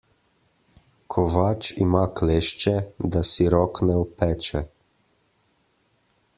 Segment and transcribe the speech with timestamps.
[1.15, 2.75] Kovač ima klešče,
[3.17, 4.67] da si rok ne opeče.